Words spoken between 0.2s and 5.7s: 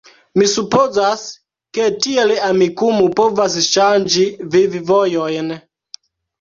Mi supozas, ke tiel Amikumu povas ŝanĝi viv-vojojn